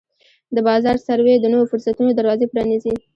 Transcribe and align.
د 0.55 0.57
بازار 0.67 0.95
سروې 1.07 1.35
د 1.39 1.45
نویو 1.51 1.69
فرصتونو 1.71 2.11
دروازې 2.13 2.45
پرانیزي. 2.53 2.93